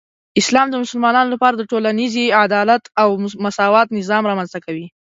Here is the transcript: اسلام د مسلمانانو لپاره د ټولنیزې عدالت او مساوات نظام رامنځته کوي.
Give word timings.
اسلام 0.41 0.67
د 0.71 0.75
مسلمانانو 0.83 1.33
لپاره 1.33 1.55
د 1.57 1.63
ټولنیزې 1.71 2.23
عدالت 2.45 2.83
او 3.01 3.09
مساوات 3.45 3.87
نظام 3.99 4.23
رامنځته 4.29 4.59
کوي. 4.65 4.85